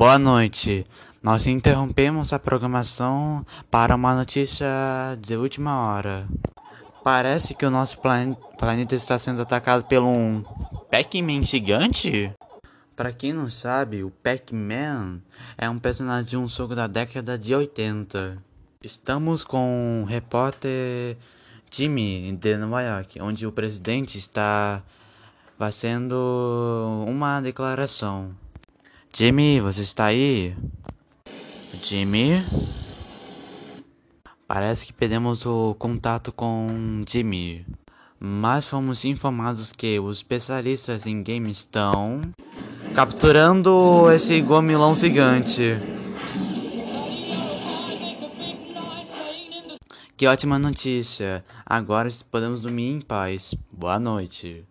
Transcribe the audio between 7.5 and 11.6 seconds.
que o nosso plan planeta está sendo atacado pelo um Pac-Man